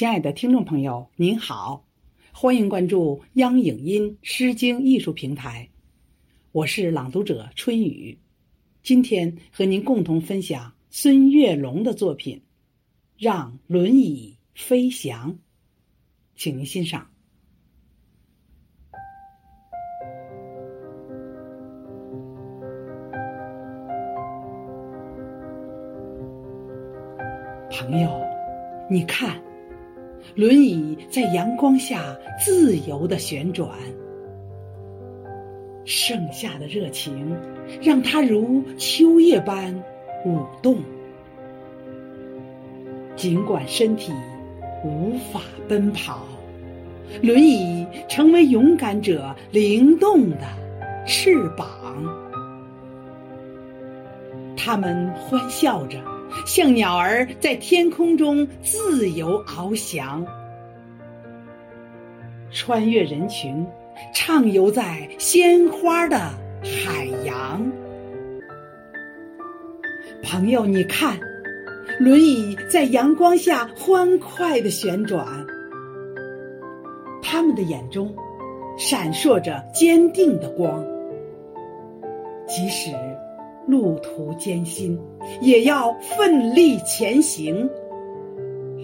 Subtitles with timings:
[0.00, 1.84] 亲爱的听众朋友，您好，
[2.32, 5.68] 欢迎关注央影音诗经艺术平台，
[6.52, 8.18] 我是朗读者春雨，
[8.82, 12.38] 今天和您共同分享孙月龙的作品
[13.18, 15.32] 《让轮椅飞翔》，
[16.34, 17.06] 请您欣赏。
[27.70, 28.08] 朋友，
[28.88, 29.38] 你看。
[30.34, 33.68] 轮椅在阳光下自由的旋转，
[35.84, 37.36] 盛夏的热情
[37.82, 39.74] 让它如秋叶般
[40.24, 40.76] 舞动。
[43.16, 44.12] 尽管身体
[44.84, 46.24] 无法奔跑，
[47.22, 50.46] 轮椅成为勇敢者灵动的
[51.06, 51.66] 翅膀。
[54.56, 55.98] 他们欢笑着。
[56.46, 60.24] 像鸟儿在天空中自由翱翔，
[62.50, 63.66] 穿越人群，
[64.14, 66.16] 畅游在鲜花的
[66.62, 67.60] 海洋。
[70.22, 71.18] 朋友，你看，
[71.98, 75.26] 轮椅在阳光下欢快的旋转，
[77.22, 78.14] 他们的眼中
[78.76, 80.84] 闪烁着坚定的光，
[82.46, 82.90] 即使。
[83.70, 84.98] 路途艰辛，
[85.40, 87.68] 也要奋力前行。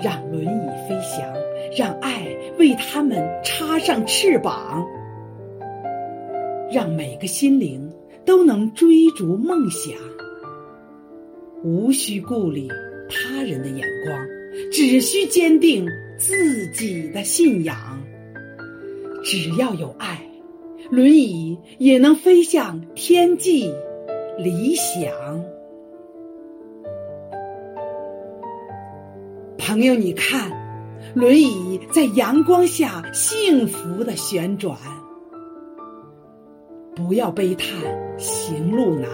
[0.00, 1.26] 让轮椅飞翔，
[1.76, 2.26] 让爱
[2.58, 4.86] 为他们插上翅膀，
[6.70, 7.90] 让每个心灵
[8.24, 9.94] 都能追逐梦想。
[11.64, 12.68] 无需顾虑
[13.08, 14.16] 他人的眼光，
[14.70, 15.86] 只需坚定
[16.18, 17.76] 自己的信仰。
[19.24, 20.20] 只要有爱，
[20.90, 23.72] 轮椅也能飞向天际。
[24.38, 25.10] 理想，
[29.56, 30.50] 朋友，你看，
[31.14, 34.76] 轮椅在阳光下幸福的旋转。
[36.94, 37.68] 不要悲叹
[38.18, 39.08] 行路难，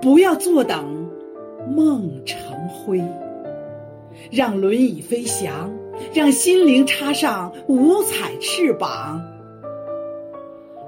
[0.00, 1.08] 不要坐等
[1.68, 3.00] 梦成灰。
[4.30, 5.72] 让轮椅飞翔，
[6.12, 9.22] 让心灵插上五彩翅膀。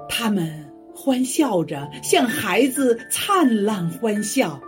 [0.09, 0.64] 他们。
[0.95, 4.59] 欢笑着，像孩子灿烂欢笑；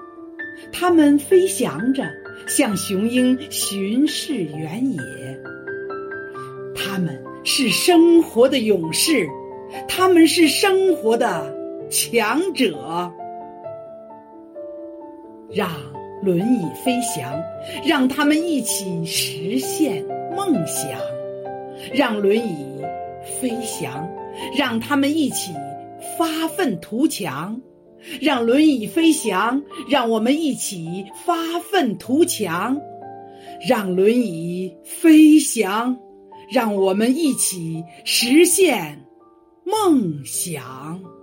[0.74, 2.04] 他们飞翔着，
[2.48, 5.00] 像雄鹰巡视原野。
[6.76, 9.26] 他们是生活的勇士，
[9.88, 11.56] 他们是生活的
[11.90, 13.12] 强者。
[15.50, 15.72] 让
[16.22, 17.42] 轮椅飞翔，
[17.86, 20.04] 让他们一起实现
[20.36, 21.00] 梦想；
[21.94, 22.84] 让轮椅
[23.40, 24.06] 飞翔，
[24.58, 25.54] 让他们一起。
[26.18, 27.60] 发愤图强，
[28.22, 32.78] 让轮椅飞翔，让我们一起发愤图强，
[33.68, 35.98] 让轮椅飞翔，
[36.52, 39.06] 让我们一起实现
[39.66, 41.17] 梦想。